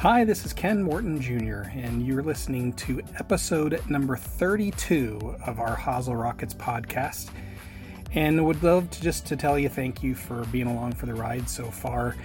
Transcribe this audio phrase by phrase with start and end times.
[0.00, 5.76] Hi, this is Ken Morton Jr., and you're listening to episode number 32 of our
[5.76, 7.28] Hazel Rockets podcast.
[8.14, 11.12] And would love to just to tell you thank you for being along for the
[11.12, 12.16] ride so far.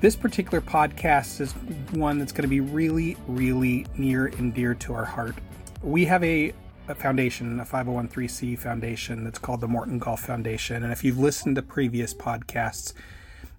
[0.00, 1.52] This particular podcast is
[1.92, 5.36] one that's going to be really, really near and dear to our heart.
[5.80, 6.52] We have a,
[6.88, 10.82] a foundation, a 501c foundation that's called the Morton Golf Foundation.
[10.82, 12.94] And if you've listened to previous podcasts,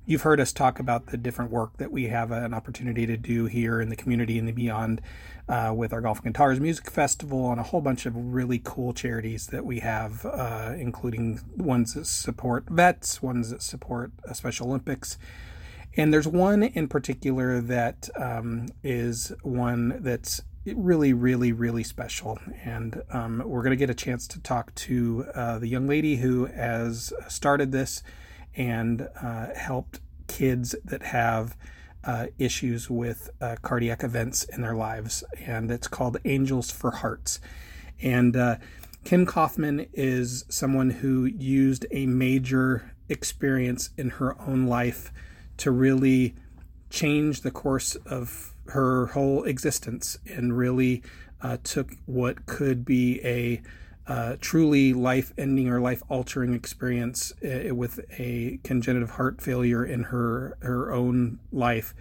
[0.05, 3.45] You've heard us talk about the different work that we have an opportunity to do
[3.45, 5.01] here in the community and the beyond
[5.47, 8.91] uh, with our Golf and Guitars Music Festival and a whole bunch of really cool
[8.91, 14.67] charities that we have, uh, including ones that support vets, ones that support uh, Special
[14.67, 15.17] Olympics.
[15.95, 22.39] And there's one in particular that um, is one that's really, really, really special.
[22.65, 26.17] And um, we're going to get a chance to talk to uh, the young lady
[26.17, 28.03] who has started this
[28.55, 31.55] and uh, helped kids that have
[32.03, 35.23] uh, issues with uh, cardiac events in their lives.
[35.45, 37.39] And it's called Angels for Hearts.
[38.01, 38.57] And uh,
[39.03, 45.11] Kim Kaufman is someone who used a major experience in her own life
[45.57, 46.35] to really
[46.89, 51.03] change the course of her whole existence and really
[51.41, 53.61] uh, took what could be a
[54.07, 60.03] uh, truly life ending or life altering experience uh, with a congenital heart failure in
[60.03, 61.93] her her own life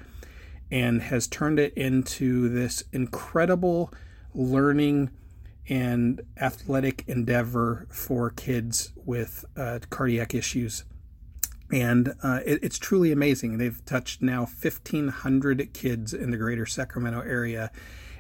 [0.71, 3.93] and has turned it into this incredible
[4.35, 5.11] learning
[5.69, 10.85] and athletic endeavor for kids with uh, cardiac issues.
[11.71, 13.59] And uh, it, it's truly amazing.
[13.59, 17.71] They've touched now 1,500 kids in the greater Sacramento area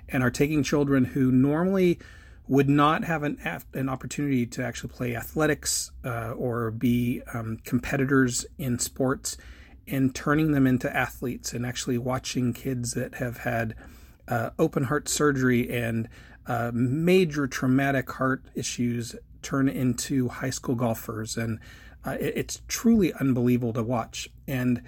[0.08, 1.98] and are taking children who normally
[2.48, 3.38] would not have an,
[3.72, 9.36] an opportunity to actually play athletics uh, or be um, competitors in sports
[9.86, 13.74] and turning them into athletes and actually watching kids that have had
[14.28, 16.08] uh, open heart surgery and
[16.46, 21.36] uh, major traumatic heart issues turn into high school golfers.
[21.36, 21.58] And
[22.04, 24.28] uh, it, it's truly unbelievable to watch.
[24.46, 24.82] And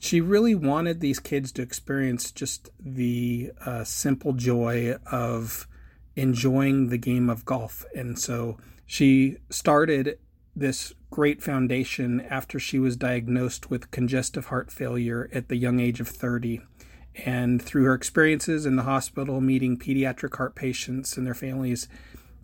[0.00, 5.66] she really wanted these kids to experience just the uh, simple joy of
[6.18, 7.84] enjoying the game of golf.
[7.94, 10.18] And so she started
[10.54, 16.00] this great foundation after she was diagnosed with congestive heart failure at the young age
[16.00, 16.60] of 30.
[17.24, 21.88] And through her experiences in the hospital, meeting pediatric heart patients and their families,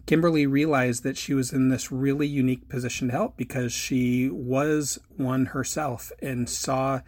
[0.06, 5.00] Kimberly realized that she was in this really unique position to help because she was
[5.16, 7.00] one herself and saw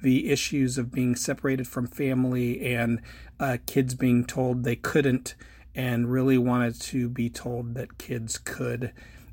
[0.00, 3.02] the issues of being separated from family and
[3.38, 5.34] uh, kids being told they couldn't
[5.74, 8.92] and really wanted to be told that kids could.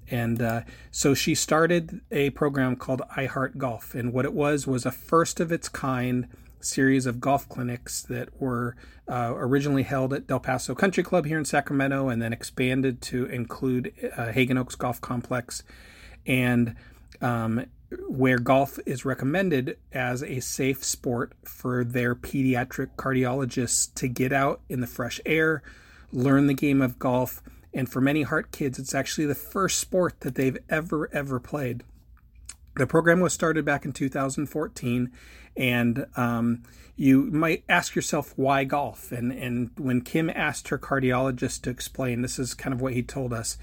[0.09, 3.95] And uh, so she started a program called I Heart Golf.
[3.95, 6.27] And what it was was a first of its kind
[6.59, 8.75] series of golf clinics that were
[9.09, 13.25] uh, originally held at Del Paso Country Club here in Sacramento and then expanded to
[13.25, 15.63] include uh, Haggin Oaks Golf Complex.
[16.25, 16.75] And
[17.21, 17.65] um,
[18.07, 24.61] where golf is recommended as a safe sport for their pediatric cardiologists to get out
[24.69, 25.61] in the fresh air,
[26.11, 27.41] learn the game of golf.
[27.73, 31.83] And for many heart kids, it's actually the first sport that they've ever, ever played.
[32.75, 35.11] The program was started back in 2014,
[35.57, 36.63] and um,
[36.95, 39.11] you might ask yourself why golf.
[39.11, 43.03] And and when Kim asked her cardiologist to explain, this is kind of what he
[43.03, 43.57] told us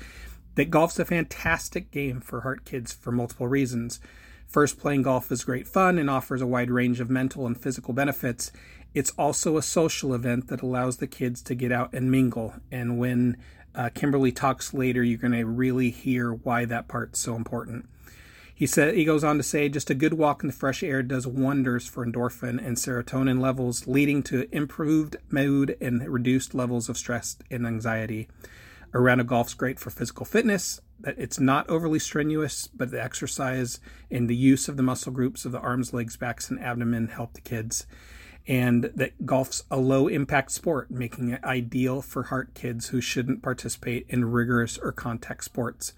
[0.59, 4.01] that golf's a fantastic game for heart kids for multiple reasons.
[4.49, 7.95] First, playing golf is great fun and offers a wide range of mental and physical
[7.95, 8.51] benefits.
[8.95, 12.55] It's also a social event that allows the kids to get out and mingle.
[12.73, 13.37] And when
[13.75, 17.89] uh, Kimberly talks later, you're going to really hear why that part's so important.
[18.55, 21.01] He said he goes on to say just a good walk in the fresh air
[21.01, 26.99] does wonders for endorphin and serotonin levels, leading to improved mood and reduced levels of
[26.99, 28.27] stress and anxiety.
[28.93, 30.81] A round of golf's great for physical fitness.
[30.99, 33.79] That it's not overly strenuous, but the exercise
[34.11, 37.35] and the use of the muscle groups of the arms, legs, backs, and abdomen help
[37.35, 37.87] the kids
[38.49, 43.43] and that golf's a low impact sport, making it ideal for heart kids who shouldn't
[43.43, 45.93] participate in rigorous or contact sports.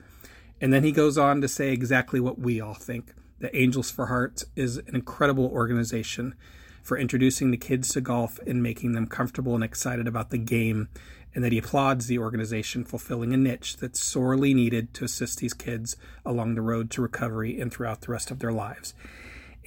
[0.60, 4.06] And then he goes on to say exactly what we all think that Angels for
[4.06, 6.34] Hearts is an incredible organization
[6.82, 10.88] for introducing the kids to golf and making them comfortable and excited about the game,
[11.34, 15.54] and that he applauds the organization fulfilling a niche that's sorely needed to assist these
[15.54, 18.92] kids along the road to recovery and throughout the rest of their lives.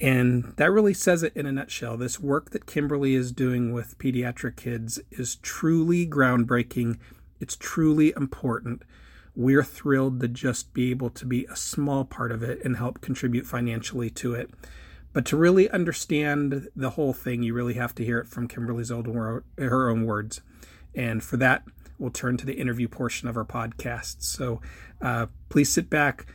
[0.00, 1.96] And that really says it in a nutshell.
[1.96, 6.98] This work that Kimberly is doing with pediatric kids is truly groundbreaking.
[7.40, 8.82] It's truly important.
[9.36, 13.00] We're thrilled to just be able to be a small part of it and help
[13.00, 14.50] contribute financially to it.
[15.12, 18.90] But to really understand the whole thing, you really have to hear it from Kimberly's
[18.90, 20.40] own wor- her own words.
[20.94, 21.64] And for that,
[21.98, 24.22] we'll turn to the interview portion of our podcast.
[24.22, 24.60] So
[25.00, 26.26] uh, please sit back,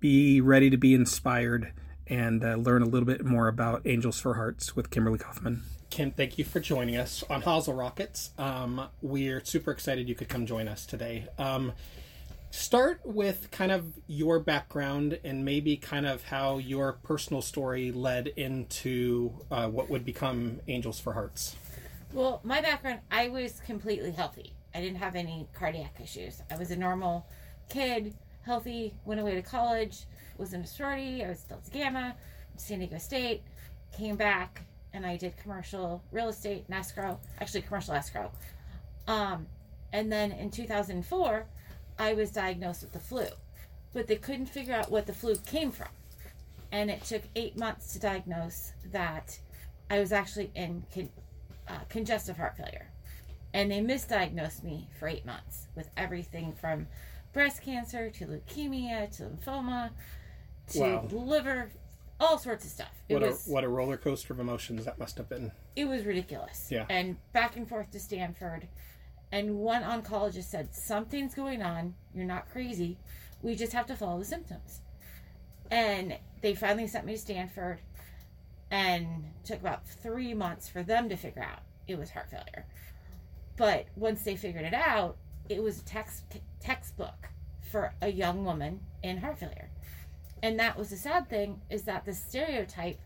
[0.00, 1.72] be ready to be inspired,
[2.10, 5.62] and uh, learn a little bit more about Angels for Hearts with Kimberly Kaufman.
[5.88, 8.30] Kim, thank you for joining us on Hazel Rockets.
[8.36, 11.26] Um, we're super excited you could come join us today.
[11.38, 11.72] Um,
[12.50, 18.28] start with kind of your background and maybe kind of how your personal story led
[18.28, 21.56] into uh, what would become Angels for Hearts.
[22.12, 24.52] Well, my background, I was completely healthy.
[24.74, 26.42] I didn't have any cardiac issues.
[26.50, 27.26] I was a normal
[27.68, 30.04] kid, healthy, went away to college,
[30.40, 32.16] was in a sorority, I was Delta Gamma,
[32.56, 33.42] San Diego State,
[33.96, 38.32] came back, and I did commercial real estate and escrow, actually commercial escrow.
[39.06, 39.46] Um,
[39.92, 41.44] and then in 2004,
[41.98, 43.26] I was diagnosed with the flu,
[43.92, 45.88] but they couldn't figure out what the flu came from.
[46.72, 49.38] And it took eight months to diagnose that
[49.90, 51.10] I was actually in con-
[51.68, 52.86] uh, congestive heart failure.
[53.52, 56.86] And they misdiagnosed me for eight months with everything from
[57.32, 59.90] breast cancer to leukemia to lymphoma
[60.70, 61.08] to Wow.
[61.10, 61.70] liver,
[62.18, 62.92] all sorts of stuff.
[63.08, 65.52] It What was a what a roller coaster of emotions that must have been.
[65.76, 66.68] it was ridiculous.
[66.70, 66.86] Yeah.
[66.88, 68.68] And back and forth to Stanford.
[69.32, 71.94] And one oncologist said, Something's going on.
[72.12, 72.98] You're not crazy.
[73.42, 74.80] We just have to follow the symptoms.
[75.70, 77.80] And they finally sent me to Stanford
[78.72, 82.66] and took about three months for them to figure out it was heart failure.
[83.56, 85.16] But once they figured it out,
[85.48, 86.24] it was a text
[86.60, 87.28] textbook
[87.70, 89.69] for a young woman in heart failure.
[90.42, 92.98] And that was the sad thing is that the stereotype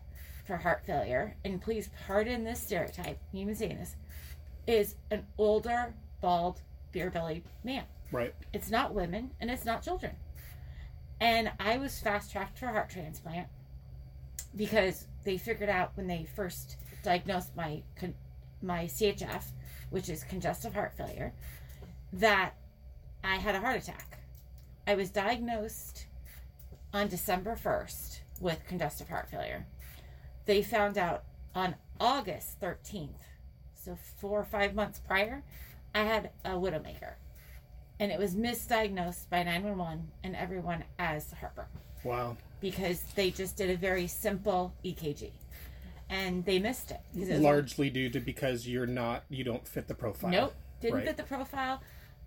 [0.45, 3.95] for heart failure, and please pardon this stereotype, you even saying this,
[4.67, 6.61] is an older, bald,
[6.91, 7.83] beer bellied man.
[8.11, 8.33] Right.
[8.53, 10.13] It's not women and it's not children.
[11.19, 13.47] And I was fast tracked for heart transplant
[14.55, 18.15] because they figured out when they first diagnosed my con-
[18.61, 19.43] my CHF,
[19.89, 21.33] which is congestive heart failure,
[22.13, 22.53] that
[23.23, 24.19] I had a heart attack.
[24.87, 26.05] I was diagnosed
[26.95, 29.65] on December 1st with congestive heart failure.
[30.45, 33.19] They found out on August 13th,
[33.73, 35.43] so four or five months prior,
[35.93, 37.15] I had a widowmaker.
[37.99, 41.65] And it was misdiagnosed by 911 and everyone as heartburn
[42.05, 42.37] Wow.
[42.61, 45.31] because they just did a very simple EKG
[46.09, 47.01] and they missed it.
[47.13, 50.29] it Largely due to because you're not you don't fit the profile.
[50.31, 51.07] Nope, didn't Right.
[51.07, 51.81] fit the profile.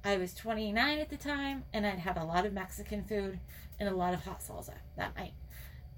[0.08, 3.38] I was 29 at the time, and I'd had a lot of Mexican food
[3.78, 5.34] and a lot of hot salsa that night.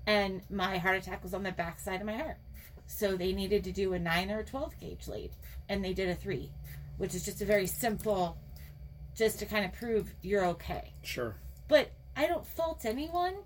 [0.05, 2.39] And my heart attack was on the backside of my heart.
[2.89, 5.31] So they needed to do a 9 or a 12 gauge lead,
[5.69, 6.51] and they did a 3,
[6.99, 8.37] which is just a very simple,
[9.15, 10.93] just to kind of prove you're okay.
[11.05, 11.37] Sure.
[11.69, 13.37] But I don't fault anyone.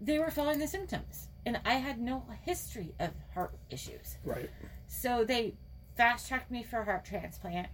[0.00, 4.16] They were following the symptoms, and I had no history of heart issues.
[4.24, 4.48] Right.
[4.86, 5.56] So they
[5.94, 7.68] fast tracked me for a heart transplant.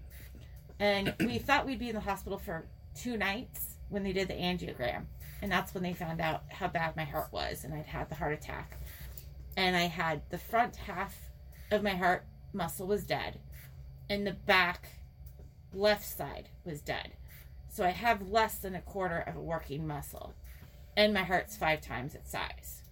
[0.83, 4.35] And we thought we'd be in the hospital for two nights when they did the
[4.35, 5.05] angiogram.
[5.41, 7.63] And that's when they found out how bad my heart was.
[7.63, 8.81] And I'd had the heart attack.
[9.57, 11.17] And I had the front half
[11.71, 13.39] of my heart muscle was dead.
[14.11, 14.89] And the back
[15.73, 17.13] left side was dead.
[17.69, 20.35] So I have less than a quarter of a working muscle.
[20.97, 22.83] And my heart's five times its size.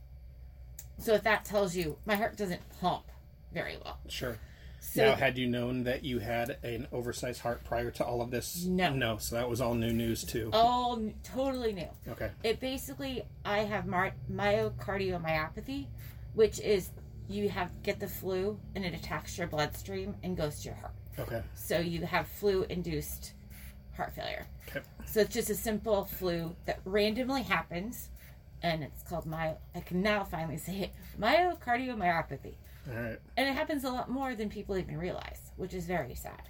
[0.96, 3.06] So if that tells you, my heart doesn't pump
[3.52, 3.98] very well.
[4.06, 4.38] Sure.
[4.80, 8.30] So now, had you known that you had an oversized heart prior to all of
[8.30, 8.64] this?
[8.64, 8.92] No.
[8.92, 9.18] No.
[9.18, 10.50] So that was all new news too.
[10.52, 11.88] all totally new.
[12.08, 12.30] Okay.
[12.42, 15.86] It basically, I have my, myocardiomyopathy,
[16.34, 16.90] which is
[17.28, 20.94] you have get the flu and it attacks your bloodstream and goes to your heart.
[21.18, 21.42] Okay.
[21.54, 23.34] So you have flu-induced
[23.96, 24.46] heart failure.
[24.68, 24.80] Okay.
[25.06, 28.08] So it's just a simple flu that randomly happens,
[28.62, 29.54] and it's called my.
[29.74, 32.54] I can now finally say it, myocardiomyopathy.
[32.88, 33.18] All right.
[33.36, 36.48] And it happens a lot more than people even realize, which is very sad.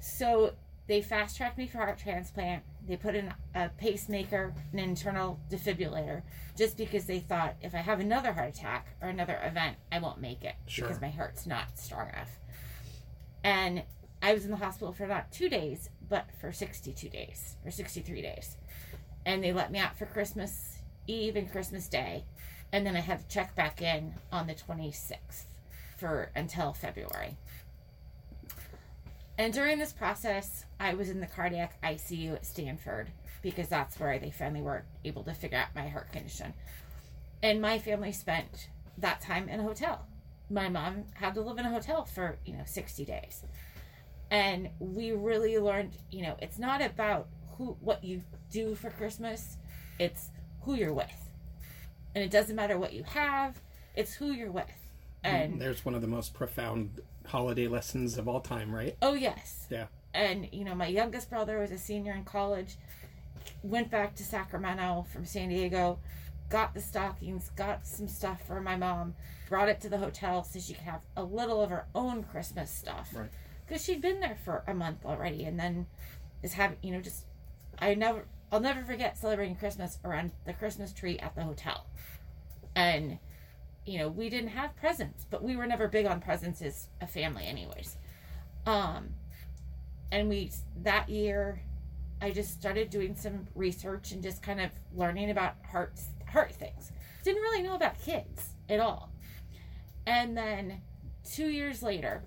[0.00, 0.52] So
[0.86, 2.62] they fast tracked me for heart transplant.
[2.86, 6.22] They put in a pacemaker, an internal defibrillator,
[6.56, 10.20] just because they thought if I have another heart attack or another event, I won't
[10.20, 10.86] make it Sure.
[10.86, 12.38] because my heart's not strong enough.
[13.42, 13.82] And
[14.22, 18.22] I was in the hospital for not two days, but for 62 days or 63
[18.22, 18.56] days.
[19.24, 22.24] And they let me out for Christmas Eve and Christmas Day.
[22.76, 25.44] And then I had to check back in on the 26th
[25.96, 27.38] for until February.
[29.38, 33.08] And during this process, I was in the cardiac ICU at Stanford
[33.40, 36.52] because that's where they finally were able to figure out my heart condition.
[37.42, 38.68] And my family spent
[38.98, 40.04] that time in a hotel.
[40.50, 43.42] My mom had to live in a hotel for, you know, 60 days.
[44.30, 49.56] And we really learned, you know, it's not about who what you do for Christmas,
[49.98, 50.28] it's
[50.60, 51.25] who you're with.
[52.16, 53.60] And it doesn't matter what you have,
[53.94, 54.64] it's who you're with.
[55.22, 55.36] Mm-hmm.
[55.36, 58.96] And There's one of the most profound holiday lessons of all time, right?
[59.02, 59.84] oh yes, Yeah.
[60.14, 62.76] and you know my youngest brother was a senior in college
[63.62, 65.98] went back to sacramento from san diego
[66.48, 69.14] got the stockings got some stuff for my mom
[69.48, 72.70] brought it to the hotel so she could have a little of her own christmas
[72.70, 73.28] stuff Right.
[73.66, 75.86] because she'd been there for a month already and then
[76.42, 77.24] is having you know just
[77.80, 81.86] i never i'll never forget celebrating christmas around the christmas tree at the hotel.
[82.74, 83.18] And
[83.84, 87.06] you know we didn't have presents but we were never big on presents as a
[87.06, 87.96] family anyways.
[88.66, 89.10] Um
[90.12, 90.50] and we
[90.82, 91.60] that year
[92.20, 95.98] i just started doing some research and just kind of learning about heart
[96.28, 96.92] heart things.
[97.24, 99.10] Didn't really know about kids at all.
[100.06, 100.82] And then
[101.24, 102.22] two years later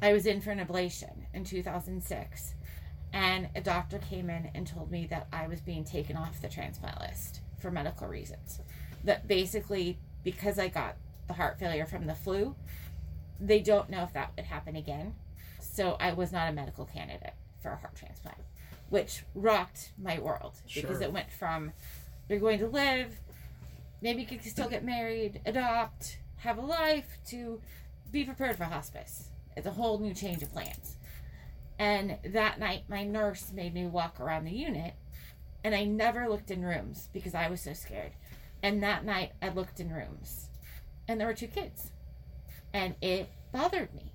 [0.00, 2.54] i was in for an ablation in 2006
[3.12, 6.48] and a doctor came in and told me that i was being taken off the
[6.48, 8.60] transplant list for medical reasons
[9.04, 10.96] that basically because i got
[11.28, 12.54] the heart failure from the flu
[13.40, 15.14] they don't know if that would happen again
[15.62, 18.38] so I was not a medical candidate for a heart transplant,
[18.90, 21.72] which rocked my world because it went from
[22.28, 23.14] you're going to live,
[24.00, 27.60] maybe you could still get married, adopt, have a life, to
[28.10, 29.28] be prepared for hospice.
[29.56, 30.96] It's a whole new change of plans.
[31.82, 34.94] And that night, my nurse made me walk around the unit,
[35.64, 38.12] and I never looked in rooms because I was so scared.
[38.62, 40.48] And that night, I looked in rooms,
[41.08, 41.90] and there were two kids,
[42.72, 44.14] and it bothered me.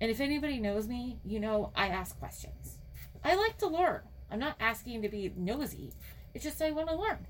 [0.00, 2.78] And if anybody knows me, you know I ask questions.
[3.24, 4.02] I like to learn.
[4.30, 5.94] I'm not asking to be nosy.
[6.34, 7.26] It's just I want to learn.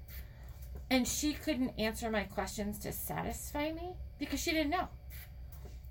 [0.91, 4.89] And she couldn't answer my questions to satisfy me because she didn't know.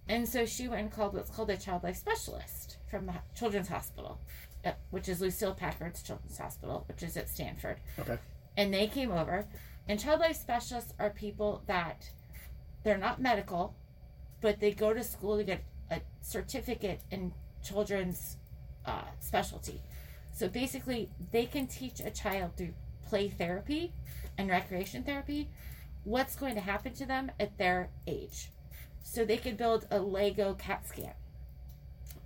[0.07, 2.56] And so she went and called what's called a child life specialist
[2.89, 4.19] from the Children's Hospital,
[4.65, 7.77] uh, which is Lucile Packard's Children's Hospital, which is at Stanford.
[7.99, 8.17] Okay.
[8.55, 9.45] and they came over
[9.87, 12.09] and child life specialists are people that
[12.83, 13.75] they're not medical
[14.41, 18.37] but they go to school to get a certificate in children's
[18.85, 19.81] uh, specialty.
[20.31, 22.73] So basically they can teach a child through
[23.07, 23.93] play therapy
[24.37, 25.49] and recreation therapy
[26.03, 28.51] what's going to happen to them at their age.
[29.03, 31.13] So they could build a lego cat scan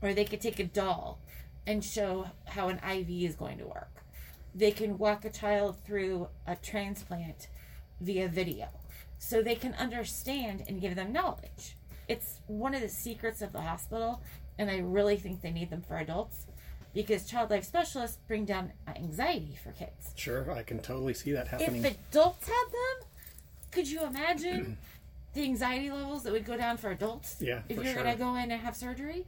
[0.01, 1.19] or they could take a doll
[1.67, 4.01] and show how an iv is going to work
[4.53, 7.47] they can walk a child through a transplant
[7.99, 8.67] via video
[9.17, 11.77] so they can understand and give them knowledge.
[12.07, 14.21] It's one of the secrets of the hospital,
[14.57, 16.47] and I really think they need them for adults
[16.93, 20.13] because child life specialists bring down anxiety for kids.
[20.15, 21.85] Sure, I can totally see that happening.
[21.85, 23.07] If adults had them,
[23.71, 24.77] could you imagine
[25.33, 27.37] the anxiety levels that would go down for adults?
[27.39, 28.03] Yeah, if you're sure.
[28.03, 29.25] gonna go in and have surgery,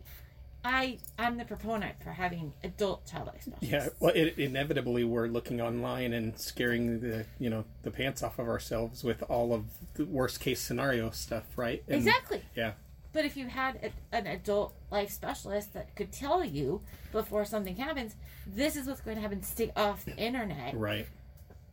[0.64, 3.70] I I'm the proponent for having adult child life specialists.
[3.72, 8.40] Yeah, well, it, inevitably we're looking online and scaring the you know the pants off
[8.40, 9.66] of ourselves with all of
[9.96, 11.84] the worst case scenario stuff, right?
[11.88, 12.42] And- exactly.
[12.56, 12.74] Yeah,
[13.12, 17.76] But if you had a, an adult life specialist that could tell you before something
[17.76, 18.16] happens,
[18.48, 21.08] this is what's going to happen, stay off the internet, right.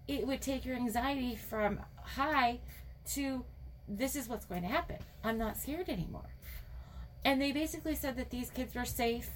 [0.09, 2.59] it would take your anxiety from high
[3.13, 3.45] to
[3.89, 4.99] this is what's going to happen.
[5.25, 6.29] I'm not scared anymore.
[7.25, 9.31] And they basically said that these kids were safe.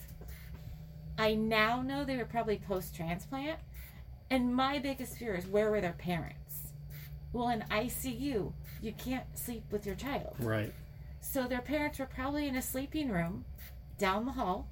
[1.18, 3.58] I now know they were probably post transplant.
[4.30, 6.72] And my biggest fear is where were their parents?
[7.32, 10.36] Well, in ICU, you can't sleep with your child.
[10.38, 10.72] Right.
[11.20, 13.44] So their parents were probably in a sleeping room
[13.98, 14.68] down the hall.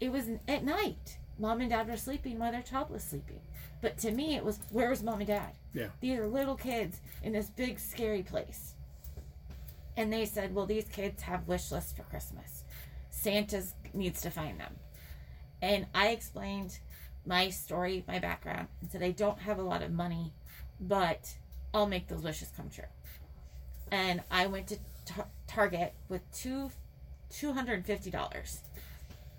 [0.00, 1.18] It was at night.
[1.38, 3.40] Mom and dad were sleeping while their child was sleeping.
[3.80, 5.52] But to me, it was where was mom and dad?
[5.72, 5.88] Yeah.
[6.00, 8.74] These are little kids in this big, scary place.
[10.00, 12.64] And they said, well, these kids have wish lists for Christmas.
[13.10, 14.76] Santa needs to find them.
[15.60, 16.78] And I explained
[17.26, 20.32] my story, my background, and said, I don't have a lot of money,
[20.80, 21.34] but
[21.74, 22.84] I'll make those wishes come true.
[23.90, 26.70] And I went to tar- Target with two,
[27.30, 28.60] $250.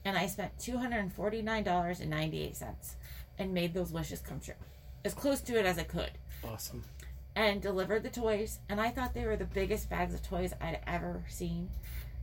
[0.06, 2.96] And I spent $249.98
[3.40, 4.54] and made those wishes come true.
[5.04, 6.12] As close to it as I could
[6.44, 6.84] Awesome.
[7.36, 8.60] And delivered the toys.
[8.70, 11.70] And I thought they were the biggest bags of toys I'd ever seen.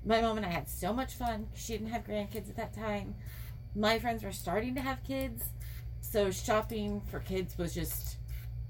[0.04, 1.48] My mom and I had so much fun.
[1.54, 3.14] She didn't have grandkids at that time.
[3.74, 5.44] My friends were starting to have kids.
[6.00, 8.16] So shopping for kids was just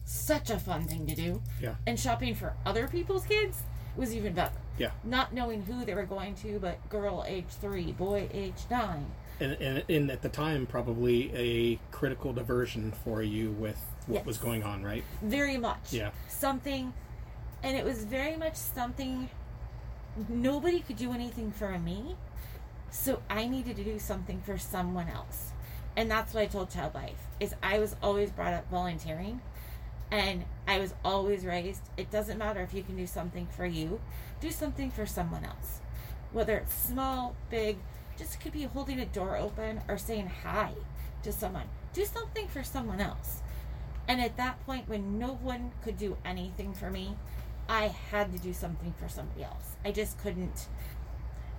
[0.04, 1.42] such a fun thing to do.
[1.60, 1.74] Yeah.
[1.86, 3.62] And shopping for other people's kids
[3.96, 4.56] was even better.
[4.78, 4.90] Yeah.
[5.04, 9.06] Not knowing who they were going to, but girl age three, boy age nine.
[9.40, 14.26] And, and, and at the time, probably a critical diversion for you with what Yes.
[14.26, 15.04] was going on, right?
[15.22, 16.10] very much Yeah.
[16.28, 16.92] something
[17.62, 19.28] and it was very much something
[20.28, 22.16] nobody could do anything for me
[22.90, 25.52] so i needed to do something for someone else
[25.96, 29.40] and that's what i told child life is i was always brought up volunteering
[30.10, 34.00] And I was always raised it doesn't matter if you can do something for you,
[34.40, 35.80] do something for someone else.
[36.32, 37.76] Whether it's small, big,
[38.18, 40.72] just could be holding a door open or saying hi
[41.22, 41.68] to someone.
[41.92, 43.42] Do something for someone else.
[44.06, 47.16] And at that point, when no one could do anything for me,
[47.68, 49.76] I had to do something for somebody else.
[49.84, 50.66] I just couldn't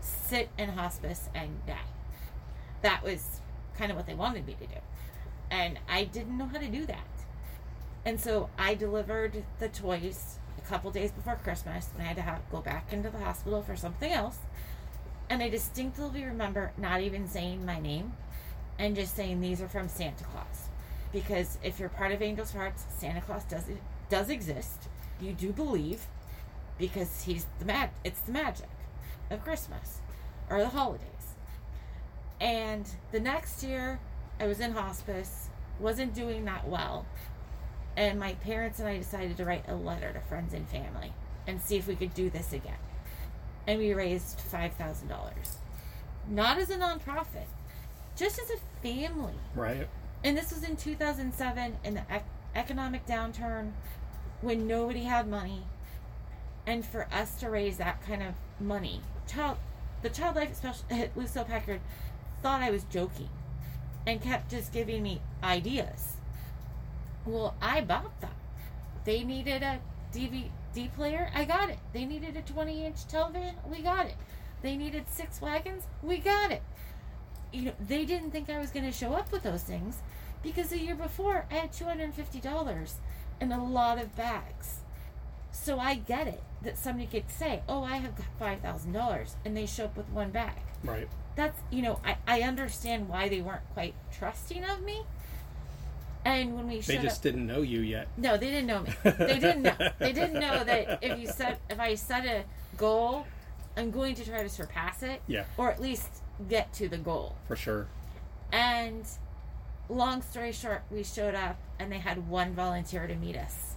[0.02, 1.78] sit in hospice and die.
[2.82, 3.42] That was
[3.78, 4.80] kind of what they wanted me to do.
[5.52, 7.08] And I didn't know how to do that.
[8.06, 12.22] And so I delivered the toys a couple days before Christmas and I had to
[12.22, 14.38] have, go back into the hospital for something else.
[15.30, 18.14] And I distinctly remember not even saying my name
[18.80, 20.70] and just saying these are from Santa Claus.
[21.12, 23.66] Because if you're part of Angel's Hearts, Santa Claus does
[24.10, 24.88] does exist.
[25.22, 26.08] You do believe
[26.80, 28.70] because he's the mag it's the magic
[29.30, 30.02] of Christmas
[30.50, 31.36] or the holidays.
[32.42, 34.00] And the next year
[34.40, 37.06] I was in hospice, wasn't doing that well.
[37.98, 41.14] And my parents and I decided to write a letter to friends and family
[41.46, 42.78] and see if we could do this again.
[43.70, 45.12] And we raised $5,000.
[46.28, 47.46] Not as a nonprofit,
[48.16, 49.36] just as a family.
[49.54, 49.88] Right.
[50.24, 53.74] And this was in 2007 in the ec- economic downturn
[54.42, 55.66] when nobody had money.
[56.66, 59.58] And for us to raise that kind of money, child,
[60.02, 61.82] the child life special at Lucile Packard
[62.42, 63.30] thought I was joking
[64.08, 66.18] and kept just giving me ideas.
[67.24, 68.32] Well, I bought them.
[69.06, 69.80] They needed a
[70.76, 71.32] DVD player.
[71.34, 71.80] I got it.
[71.94, 73.56] They needed a 20 inch television.
[73.70, 74.16] We got it.
[74.62, 75.84] They needed six wagons.
[76.02, 76.62] We got it.
[77.52, 79.98] You know, they didn't think I was going to show up with those things
[80.44, 82.92] because the year before I had $250
[83.42, 84.82] and a lot of bags.
[85.52, 89.36] So I get it that somebody could say, "Oh, I have got five thousand dollars,"
[89.44, 90.58] and they show up with one bag.
[90.84, 91.10] Right.
[91.36, 95.04] That's you know, I, I understand why they weren't quite trusting of me.
[96.26, 98.08] And when we showed They just up, didn't know you yet.
[98.18, 98.94] no, they didn't know me.
[99.04, 99.76] They didn't know.
[100.00, 102.44] They didn't know that if you set if I set a
[102.78, 103.26] goal,
[103.78, 106.10] I'm going to try to surpass it, Yeah, or at least
[106.50, 107.36] get to the goal.
[107.48, 107.88] for sure.
[108.52, 109.06] And
[109.90, 113.76] long story short, we showed up and they had one volunteer to meet us.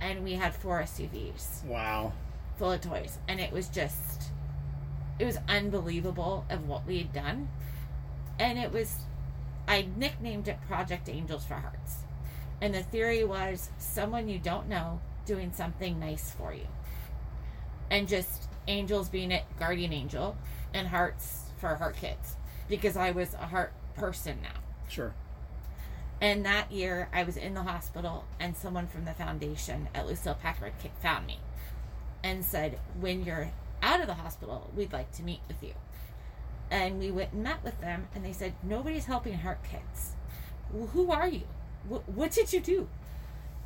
[0.00, 2.12] And we had four SUVs Wow.
[2.58, 3.18] full of toys.
[3.28, 4.24] And it was just,
[5.18, 7.48] it was unbelievable of what we had done.
[8.38, 8.96] And it was,
[9.66, 11.98] I nicknamed it Project Angels for Hearts.
[12.60, 16.66] And the theory was someone you don't know doing something nice for you.
[17.90, 20.36] And just angels being it guardian angel
[20.72, 22.36] and hearts for heart kids.
[22.68, 24.60] Because I was a heart person now.
[24.88, 25.14] Sure.
[26.20, 30.34] And that year, I was in the hospital, and someone from the foundation at Lucile
[30.34, 31.40] Packard found me
[32.22, 33.50] and said, When you're
[33.82, 35.72] out of the hospital, we'd like to meet with you.
[36.72, 40.12] And we went and met with them, and they said, Nobody's helping heart kids.
[40.72, 41.42] Well, who are you?
[41.86, 42.88] What, what did you do?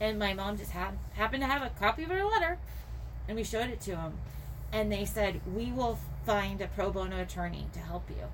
[0.00, 2.58] And my mom just had, happened to have a copy of her letter,
[3.28, 4.18] and we showed it to them.
[4.72, 8.24] And they said, We will find a pro bono attorney to help you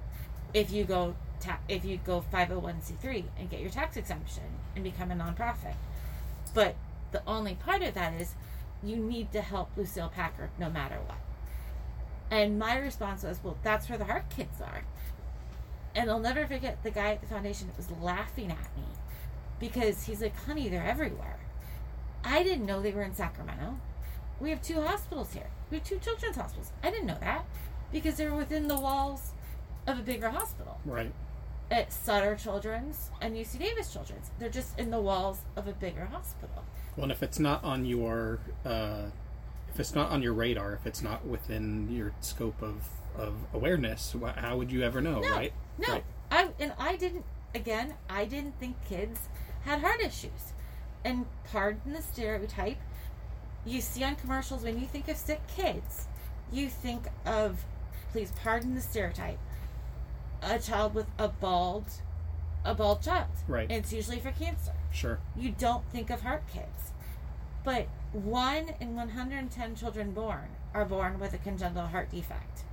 [0.54, 5.10] if you go ta- if you go 501c3 and get your tax exemption and become
[5.10, 5.74] a nonprofit.
[6.54, 6.76] But
[7.10, 8.34] the only part of that is
[8.82, 11.18] you need to help Lucile Packard no matter what.
[12.32, 14.84] And my response was, well, that's where the heart kids are.
[15.94, 18.84] And I'll never forget the guy at the foundation that was laughing at me
[19.60, 21.36] because he's like, honey, they're everywhere.
[22.24, 23.76] I didn't know they were in Sacramento.
[24.40, 25.48] We have two hospitals here.
[25.70, 26.72] We have two children's hospitals.
[26.82, 27.44] I didn't know that
[27.92, 29.32] because they're within the walls
[29.86, 31.12] of a bigger hospital Right.
[31.70, 34.30] at Sutter Children's and UC Davis Children's.
[34.38, 36.64] They're just in the walls of a bigger hospital.
[36.96, 39.10] Well, and if it's not on your, uh,
[39.72, 44.14] if it's not on your radar, if it's not within your scope of, of awareness,
[44.36, 45.52] how would you ever know, No, right?
[45.78, 46.04] No, Right.
[46.30, 47.24] I and I didn't.
[47.54, 49.28] Again, I didn't think kids
[49.64, 50.52] had heart issues.
[51.04, 52.78] And pardon the stereotype,
[53.66, 56.06] you see on commercials when you think of sick kids,
[56.52, 57.64] you think of,
[58.12, 59.38] please pardon the stereotype,
[60.42, 61.86] a child with a bald,
[62.64, 63.28] a bald child.
[63.48, 63.68] Right.
[63.68, 64.72] And it's usually for cancer.
[64.92, 65.18] Sure.
[65.36, 66.92] you don't think of heart kids.
[67.64, 72.64] But one in 110 children born are born with a congenital heart defect.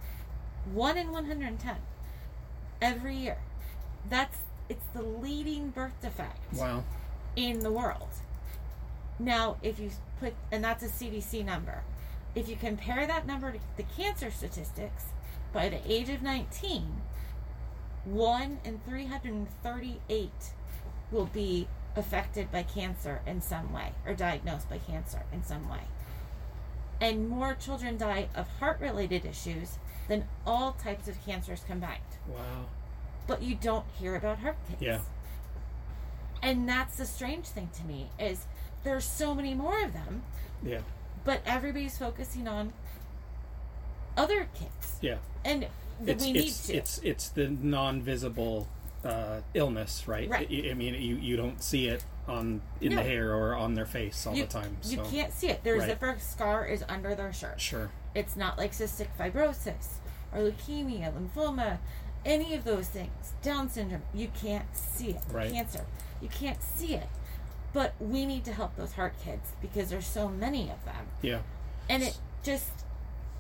[0.74, 1.76] One in 110
[2.82, 3.38] every year.
[4.10, 6.84] That's it's the leading birth defect Wow.
[7.36, 8.10] in the world.
[9.18, 11.82] Now, if you put and that's a CDC number.
[12.36, 15.06] If you compare that number to the cancer statistics,
[15.52, 17.02] by the age of 19,
[18.06, 20.32] 1 in 338
[21.12, 25.82] will be affected by cancer in some way or diagnosed by cancer in some way.
[27.02, 32.02] And more children die of heart related issues than all types of cancers combined.
[32.28, 32.66] Wow.
[33.28, 34.82] But you don't hear about heart kids.
[34.82, 35.00] Yeah.
[36.42, 38.46] And that's the strange thing to me is
[38.84, 40.24] there's so many more of them,
[40.64, 40.80] Yeah.
[41.26, 42.74] but everybody's focusing on
[44.18, 45.18] other kids, Yeah.
[45.46, 45.68] and
[46.06, 46.74] It's we need it's to.
[46.76, 48.68] it's it's the non-visible
[49.04, 50.30] uh, illness, right?
[50.30, 50.48] Right.
[50.52, 52.98] I, I mean, you you don't see it on in No.
[52.98, 54.78] the hair or on their face all you, the time.
[54.84, 55.64] you can't see it.
[55.64, 55.90] Their Right.
[55.90, 57.60] zipper scar is under their shirt.
[57.60, 57.90] sure.
[58.16, 59.96] It's not like cystic fibrosis
[60.34, 61.78] or leukemia, lymphoma,
[62.26, 63.34] any of those things.
[63.42, 65.22] Down syndrome, you can't see it.
[65.32, 65.52] Right.
[65.52, 65.86] Cancer,
[66.22, 67.08] you can't see it.
[67.72, 71.06] But we need to help those heart kids because there's so many of them.
[71.22, 71.40] Yeah.
[71.88, 72.70] And it just,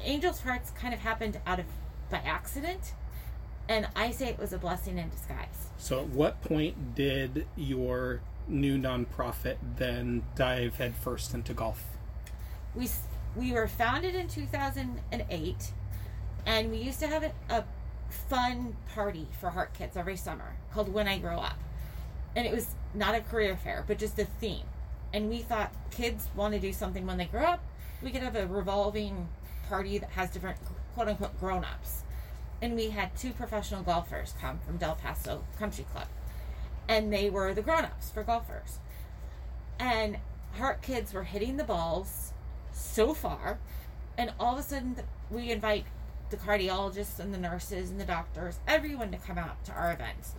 [0.03, 1.65] Angel's Hearts kind of happened out of
[2.09, 2.93] by accident.
[3.69, 5.69] And I say it was a blessing in disguise.
[5.77, 11.85] So, at what point did your new nonprofit then dive headfirst into golf?
[12.75, 12.87] we
[13.35, 15.71] we were founded in 2008
[16.45, 17.63] and we used to have a, a
[18.09, 21.57] fun party for heart kids every summer called when i grow up
[22.35, 24.65] and it was not a career fair but just a theme
[25.13, 27.63] and we thought kids want to do something when they grow up
[28.01, 29.27] we could have a revolving
[29.67, 30.57] party that has different
[30.93, 32.03] quote unquote grown-ups
[32.61, 36.07] and we had two professional golfers come from del paso country club
[36.87, 38.79] and they were the grown-ups for golfers.
[39.79, 40.17] And
[40.53, 42.33] heart kids were hitting the balls
[42.71, 43.59] so far
[44.17, 44.97] and all of a sudden
[45.29, 45.85] we invite
[46.29, 50.33] the cardiologists and the nurses and the doctors everyone to come out to our events.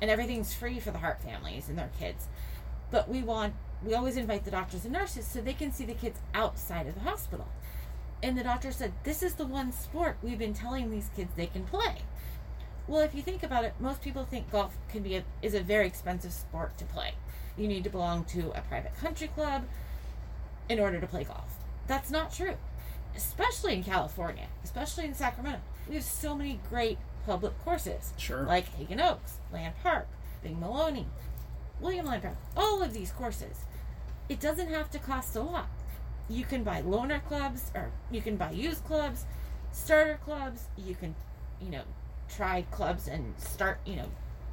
[0.00, 2.28] And everything's free for the heart families and their kids.
[2.90, 3.54] But we want
[3.84, 6.94] we always invite the doctors and nurses so they can see the kids outside of
[6.94, 7.46] the hospital
[8.22, 11.46] and the doctor said this is the one sport we've been telling these kids they
[11.46, 12.02] can play.
[12.86, 15.60] Well if you think about it most people think golf can be a, is a
[15.60, 17.14] very expensive sport to play.
[17.56, 19.64] You need to belong to a private country club
[20.68, 21.56] in order to play golf.
[21.86, 22.56] That's not true
[23.16, 25.60] especially in california especially in sacramento.
[25.88, 28.42] We have so many great public courses Sure.
[28.42, 30.06] like Haggin Oaks land park
[30.42, 31.06] Bing Maloney
[31.80, 33.58] william land park all of these courses.
[34.28, 35.68] It doesn't have to cost a lot
[36.28, 39.24] you can buy loaner clubs or you can buy used clubs
[39.72, 41.14] starter clubs you can
[41.60, 41.82] you know
[42.28, 44.08] try clubs and start you know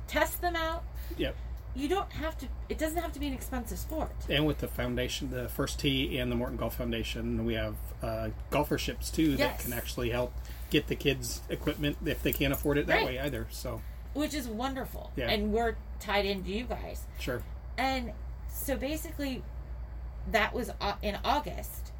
[0.07, 0.83] test them out
[1.17, 1.35] Yep.
[1.75, 4.67] you don't have to it doesn't have to be an expensive sport And with the
[4.67, 9.59] foundation, the First Tee and the Morton Golf Foundation, we have uh, golferships too that
[9.59, 10.33] can actually help
[10.69, 13.05] get the kids equipment if they can't afford it that Right.
[13.05, 13.47] way either.
[13.51, 13.81] So,
[14.13, 15.29] which is wonderful Yeah.
[15.29, 17.41] and we're tied into you guys sure.
[17.77, 18.11] and
[18.49, 19.43] so basically
[20.31, 21.91] that was uh, in august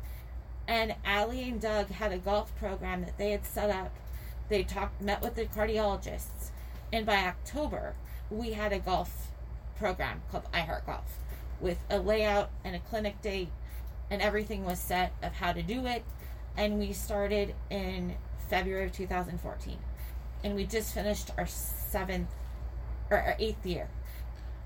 [0.68, 3.94] and Allie and Doug had a golf program that they had set up.
[4.50, 6.50] They talked, met with the cardiologists,
[6.92, 7.96] and by October,
[8.30, 9.32] we had a golf
[9.78, 11.20] program called I Heart Golf,
[11.60, 13.50] with a layout and a clinic date,
[14.10, 16.04] and everything was set of how to do it.
[16.58, 18.16] And we started in
[18.50, 19.78] February of 2014,
[20.44, 22.30] and we just finished our seventh
[23.10, 23.88] or our eighth year,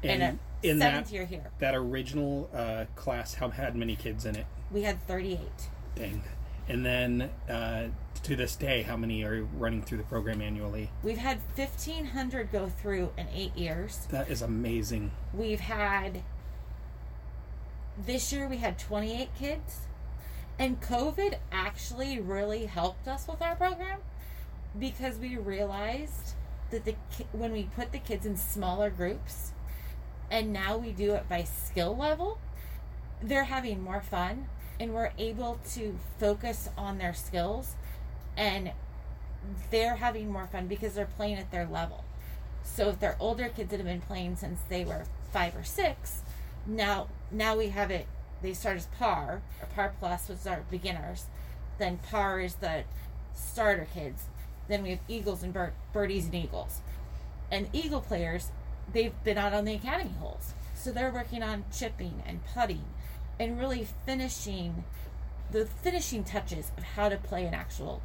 [0.03, 1.51] And uh, and, a in seventh that year here.
[1.59, 4.45] that original uh, class, how had many kids in it?
[4.71, 5.39] We had 38.
[5.95, 6.23] Dang.
[6.67, 7.87] And then uh,
[8.23, 10.91] to this day, how many are running through the program annually?
[11.01, 14.07] We've had 1,500 go through in eight years.
[14.11, 15.11] That is amazing.
[15.33, 16.23] We've had
[18.05, 19.87] this year we had 28 kids,
[20.57, 23.99] and COVID actually really helped us with our program
[24.77, 26.35] because we realized
[26.69, 29.53] that the ki- when we put the kids in smaller groups,
[30.31, 32.39] and now we do it by skill level,
[33.21, 34.47] they're having more fun,
[34.79, 37.75] and we're able to focus on their skills,
[38.37, 38.71] and
[39.71, 42.03] they're having more fun because they're playing at their level.
[42.63, 46.21] So if they're older kids that have been playing since they were five or six,
[46.65, 48.07] now now we have it.
[48.41, 51.25] They start as par, or par plus, which are beginners.
[51.77, 52.83] Then par is the
[53.33, 54.23] starter kids.
[54.67, 56.79] Then we have eagles and bird, birdies and eagles.
[57.51, 58.51] And eagle players,
[58.93, 62.85] they've been out on the academy holes, so they're working on chipping and putting,
[63.39, 64.83] and really finishing
[65.51, 68.01] the finishing touches of how to play an actual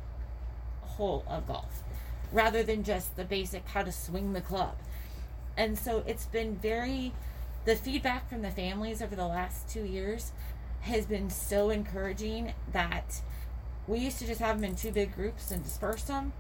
[0.83, 1.83] hole of golf
[2.33, 4.77] rather than just the basic how to swing the club.
[5.57, 7.12] And so it's been very,
[7.64, 10.33] the feedback from the families over the last two years
[10.81, 13.20] has been so encouraging that
[13.87, 16.33] we used to just have them in two big groups and disperse them.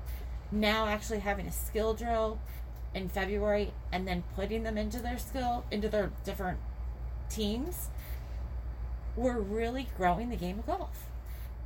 [0.50, 2.38] Now, actually having a skill drill
[2.94, 6.58] in February and then putting them into their skill, into their different
[7.30, 7.90] teams,
[9.14, 11.04] we're really growing the game of golf.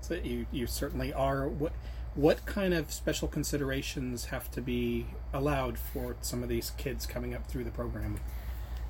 [0.02, 1.48] So you you certainly are.
[1.48, 1.72] What
[2.14, 7.34] what kind of special considerations have to be allowed for some of these kids coming
[7.34, 8.20] up through the program?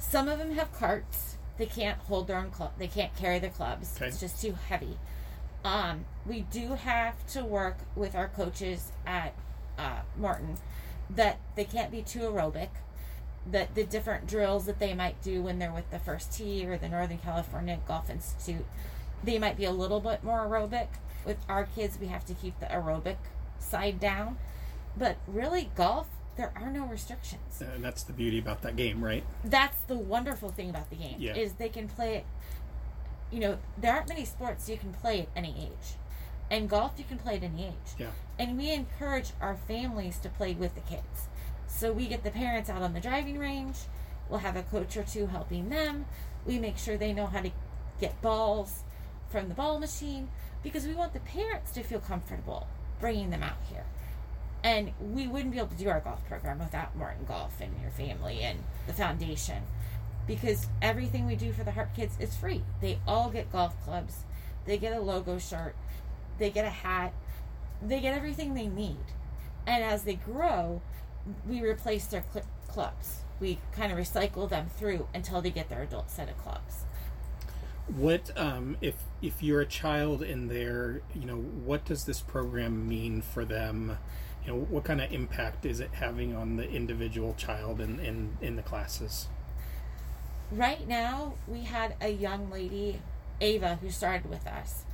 [0.00, 1.36] Some of them have carts.
[1.58, 2.72] They can't hold their own club.
[2.76, 3.94] They can't carry their clubs.
[3.96, 4.06] Okay.
[4.08, 4.98] It's just too heavy.
[5.64, 9.34] Um, we do have to work with our coaches at
[9.78, 10.56] uh, Morton
[11.10, 12.68] that they can't be too aerobic
[13.50, 16.76] the, the different drills that they might do when they're with the first tee or
[16.78, 18.66] the Northern California Golf Institute.
[19.24, 20.88] They might be a little bit more aerobic.
[21.24, 23.16] With our kids, we have to keep the aerobic
[23.58, 24.38] side down.
[24.96, 27.60] But really, golf, there are no restrictions.
[27.60, 29.24] And that's the beauty about that game, right?
[29.44, 31.34] That's the wonderful thing about the game Yeah.
[31.34, 32.26] is they can play it.
[33.30, 35.96] You know, there aren't many sports you can play at any age,
[36.50, 37.92] and golf you can play at any age.
[37.98, 38.10] Yeah.
[38.38, 41.28] And we encourage our families to play with the kids.
[41.68, 43.76] So we get the parents out on the driving range.
[44.28, 46.06] We'll have a coach or two helping them.
[46.44, 47.50] We make sure they know how to
[48.00, 48.82] get balls
[49.30, 50.28] from the ball machine
[50.62, 52.66] because we want the parents to feel comfortable
[52.98, 53.84] bringing them out here.
[54.64, 57.90] And we wouldn't be able to do our golf program without Morton Golf and your
[57.90, 59.62] family and the foundation
[60.26, 62.62] because everything we do for the Heart Kids is free.
[62.80, 64.24] They all get golf clubs,
[64.66, 65.76] they get a logo shirt,
[66.38, 67.12] they get a hat,
[67.80, 68.96] they get everything they need.
[69.66, 70.82] And as they grow,
[71.46, 73.22] we replace their cl- clubs.
[73.40, 76.84] We kind of recycle them through until they get their adult set of clubs.
[77.86, 81.00] What um, if if you're a child in there?
[81.14, 83.98] You know, what does this program mean for them?
[84.44, 88.36] You know, what kind of impact is it having on the individual child in in,
[88.40, 89.28] in the classes?
[90.50, 93.00] Right now, we had a young lady,
[93.40, 94.84] Ava, who started with us.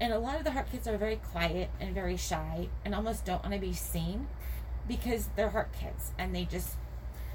[0.00, 3.24] And a lot of the Heart Kids are very quiet and very shy and almost
[3.24, 4.26] don't want to be seen
[4.88, 6.74] because they're Heart Kids and they just,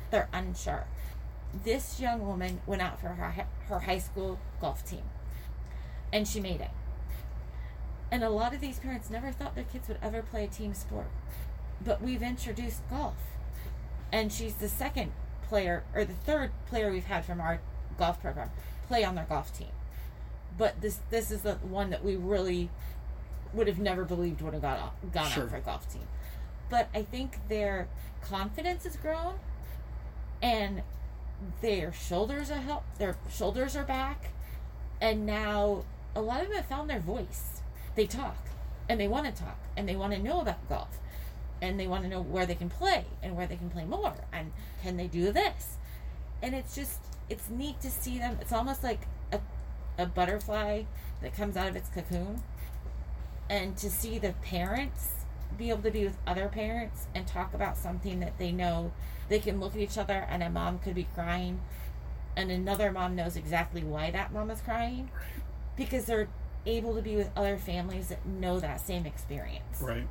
[0.10, 0.86] they're unsure.
[1.64, 5.04] This young woman went out for her, her high school golf team
[6.14, 6.72] and she made it.
[8.12, 10.74] And a lot of these parents never thought their kids would ever play a team
[10.74, 11.08] sport.
[11.84, 13.16] But we've introduced golf.
[14.12, 15.14] And she's the second
[15.48, 17.62] player, or the third player we've had from our
[17.98, 18.50] golf program
[18.88, 19.70] play on their golf team.
[20.58, 22.70] But this this is the one that we really
[23.54, 25.44] would have never believed would have got off, gone Sure.
[25.44, 26.04] out for a golf team.
[26.72, 27.90] But I think their
[28.22, 29.36] confidence has grown,
[30.42, 30.82] and
[31.62, 32.84] their shoulders are help.
[32.98, 34.32] Their shoulders are back,
[35.02, 35.84] and now
[36.16, 37.62] a lot of them have found their voice.
[37.96, 38.38] They talk,
[38.88, 40.98] and they want to talk, and they want to know about golf,
[41.62, 44.16] and they want to know where they can play and where they can play more,
[44.32, 45.76] and can they do this?
[46.42, 48.38] And it's just it's neat to see them.
[48.40, 49.02] It's almost like
[49.34, 49.42] a
[49.98, 50.84] a butterfly
[51.22, 52.44] that comes out of its cocoon,
[53.50, 55.21] and to see the parents
[55.58, 58.92] be able to be with other parents and talk about something that they know
[59.30, 61.62] they can look at each other and a mom could be crying
[62.36, 65.10] and another mom knows exactly why that mom is crying
[65.76, 66.30] because they're
[66.66, 69.82] able to be with other families that know that same experience.
[69.82, 70.08] Right.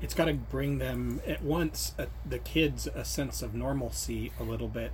[0.00, 4.44] It's got to bring them at once uh, the kids a sense of normalcy a
[4.44, 4.92] little bit,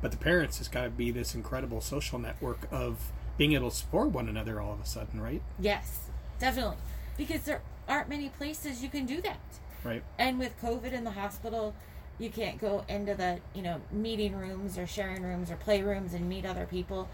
[0.00, 3.76] but the parents has got to be this incredible social network of being able to
[3.76, 5.42] support one another all of a sudden, right?
[5.58, 6.76] Yes, definitely.
[7.16, 9.40] Because there aren't many places you can do that.
[9.82, 10.02] Right.
[10.18, 11.74] And with COVID in the hospital,
[12.18, 16.28] you can't go into the, you know, meeting rooms or sharing rooms or playrooms and
[16.28, 17.08] meet other people.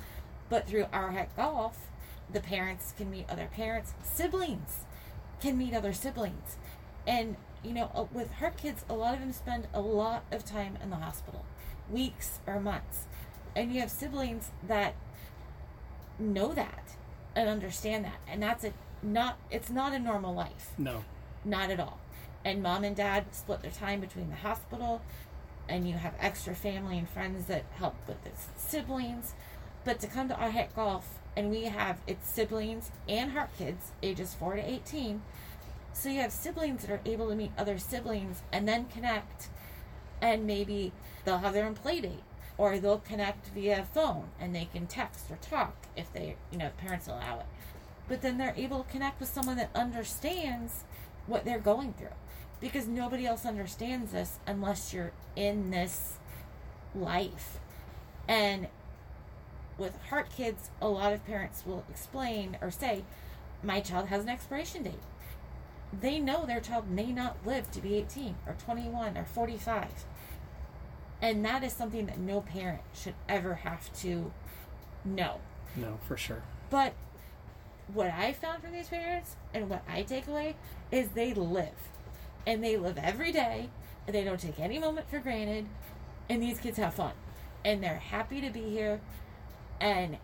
[0.48, 1.90] But through I Heart Golf,
[2.32, 4.84] the parents can meet other parents, siblings
[5.40, 6.56] can meet other siblings.
[7.06, 10.44] And, you know, uh, with Heart Kids, a lot of them spend a lot of
[10.44, 11.44] time in the hospital,
[11.90, 13.06] weeks or months.
[13.56, 14.94] And you have siblings that
[16.18, 16.96] know that
[17.34, 18.20] and understand that.
[18.28, 20.72] And that's a not, it's not a normal life.
[20.78, 21.04] No.
[21.44, 21.98] Not at all.
[22.44, 25.02] And mom and dad split their time between the hospital,
[25.68, 29.34] and you have extra family and friends that help with the siblings.
[29.84, 33.92] But to come to I Heart Golf, and we have its siblings and heart kids,
[34.02, 35.22] ages 4 to 18.
[35.92, 39.48] So you have siblings that are able to meet other siblings and then connect,
[40.20, 40.92] and maybe
[41.24, 42.22] they'll have their own play date,
[42.58, 46.70] or they'll connect via phone and they can text or talk if they, you know,
[46.78, 47.46] parents allow it
[48.10, 50.82] but then they're able to connect with someone that understands
[51.28, 52.08] what they're going through.
[52.60, 56.18] Because nobody else understands this unless you're in this
[56.92, 57.60] life.
[58.26, 58.66] And
[59.78, 63.04] with heart kids a lot of parents will explain or say
[63.62, 64.94] my child has an expiration date.
[65.92, 69.86] They know their child may not live to be 18 or 21 or 45
[71.22, 74.32] and that is something that no parent should ever have to
[75.04, 75.40] know.
[75.76, 76.42] No, for sure.
[76.70, 76.94] but
[77.94, 80.56] what I found from these parents and what I take away
[80.90, 81.88] is they live.
[82.46, 83.70] And they live every day.
[84.06, 85.66] And they don't take any moment for granted.
[86.28, 87.12] And these kids have fun.
[87.64, 89.00] And they're happy to be here.
[89.80, 90.18] And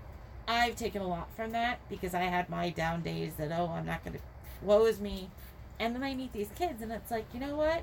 [0.49, 3.87] I've taken a lot from that because I had my down days that, oh, I'm
[3.87, 4.23] not going to,
[4.63, 5.31] woe is me.
[5.79, 7.83] And then I meet these kids and it's like, you know what?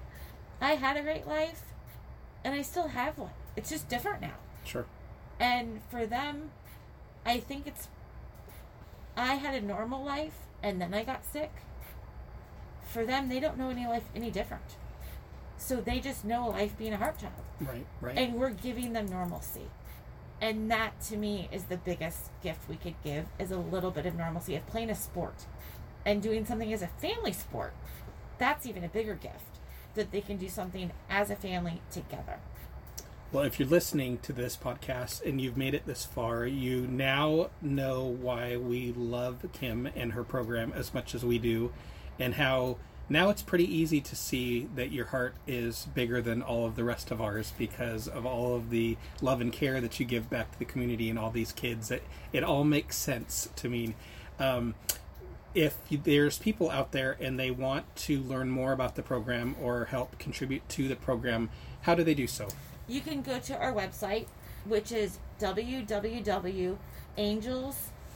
[0.62, 1.64] I had a great life
[2.44, 3.32] and I still have one.
[3.56, 4.36] It's just different now.
[4.64, 4.86] Sure.
[5.40, 6.52] And for them,
[7.26, 7.88] I think it's.
[9.16, 11.52] I had a normal life and then I got sick.
[12.88, 14.78] For them, they don't know any life any different.
[15.58, 17.34] So they just know life being a heart child.
[17.62, 18.18] Right, right.
[18.18, 19.70] And we're giving them normalcy.
[20.42, 24.06] And that to me is the biggest gift we could give is a little bit
[24.06, 25.46] of normalcy of playing a sport
[26.06, 27.74] and doing something as a family sport.
[28.40, 29.60] That's even a bigger gift
[29.96, 32.40] that they can do something as a family together.
[33.34, 37.50] Well, if you're listening to this podcast and you've made it this far, you now
[37.64, 41.74] know why we love Kim and her program as much as we do,
[42.20, 42.78] and how
[43.10, 46.84] now it's pretty easy to see that your heart is bigger than all of the
[46.84, 50.52] rest of ours because of all of the love and care that you give back
[50.52, 51.90] to the community and all these kids.
[51.90, 53.96] It, it all makes sense to me.
[54.38, 54.76] Um,
[55.56, 59.86] if there's people out there and they want to learn more about the program or
[59.86, 61.50] help contribute to the program,
[61.82, 62.48] how do they do so?
[62.88, 64.28] You can go to our website,
[64.66, 66.78] which is www.angels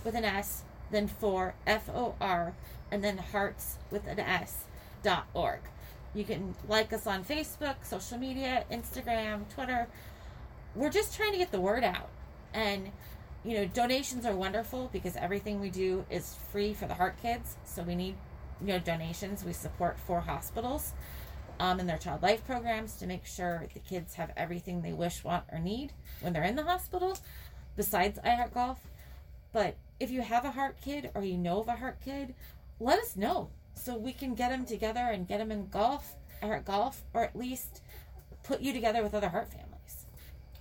[0.03, 2.53] with an S, then for F O R,
[2.91, 4.65] and then hearts with an S
[5.03, 5.60] dot org.
[6.13, 9.88] You can like us on Facebook, social media, Instagram, Twitter.
[10.75, 12.10] We're just trying to get the word out.
[12.53, 12.91] And
[13.43, 17.56] you know, donations are wonderful because everything we do is free for the heart kids.
[17.65, 18.15] So we need,
[18.60, 19.43] you know, donations.
[19.43, 20.93] We support four hospitals
[21.59, 25.23] um, in their child life programs to make sure the kids have everything they wish,
[25.23, 27.17] want, or need when they're in the hospital,
[27.75, 28.79] besides I Heart Golf.
[29.53, 32.35] But if you have a heart kid or you know of a heart kid,
[32.79, 36.65] let us know so we can get them together and get them in golf, heart
[36.65, 37.81] golf, or at least
[38.43, 39.76] put you together with other heart families.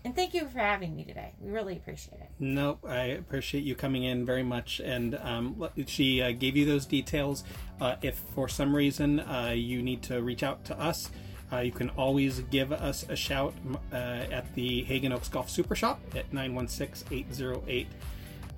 [0.07, 1.33] And thank you for having me today.
[1.41, 2.29] We really appreciate it.
[2.39, 4.79] Nope, I appreciate you coming in very much.
[4.79, 7.43] And um, she uh, gave you those details.
[7.81, 11.11] Uh, if for some reason uh, you need to reach out to us,
[11.53, 13.53] uh, you can always give us a shout
[13.93, 17.89] uh, at the Haggin Oaks Golf Super Shop at 916 808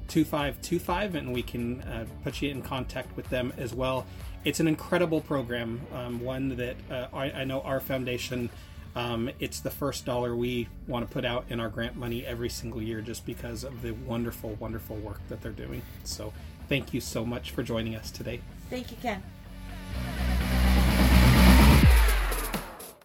[0.07, 4.05] 2525, and we can uh, put you in contact with them as well.
[4.45, 8.51] It's an incredible program, um, one that I, I know our foundation
[8.99, 12.49] um, it's the first dollar we want to put out in our grant money every
[12.49, 15.83] single year just because of the wonderful, wonderful work that they're doing.
[16.03, 16.33] So
[16.69, 18.41] thank you so much for joining us today.
[18.69, 19.23] Thank you, Ken.